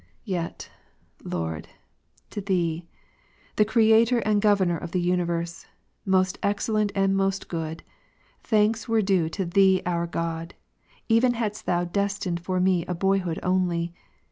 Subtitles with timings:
[0.01, 0.13] ''*''* 31.
[0.25, 0.69] Yet,
[1.23, 1.67] Lord,
[2.31, 2.87] to Thee,
[3.55, 5.67] the Creator and Governor of the universe,
[6.07, 7.83] most excellent and most good,
[8.43, 10.55] thanks were due to Thee our God,
[11.07, 13.93] even hadst Thou destined for me boyhood only.